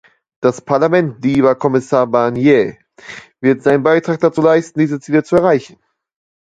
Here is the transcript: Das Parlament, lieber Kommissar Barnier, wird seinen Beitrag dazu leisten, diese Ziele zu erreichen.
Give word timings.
Das 0.41 0.61
Parlament, 0.65 1.23
lieber 1.23 1.53
Kommissar 1.53 2.07
Barnier, 2.07 2.75
wird 3.39 3.61
seinen 3.61 3.83
Beitrag 3.83 4.19
dazu 4.21 4.41
leisten, 4.41 4.79
diese 4.79 4.99
Ziele 4.99 5.21
zu 5.23 5.35
erreichen. 5.35 5.77